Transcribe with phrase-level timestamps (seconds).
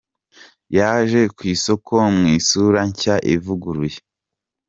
[0.77, 3.97] Yaje ku isoko mu isura nshya ivuguruye.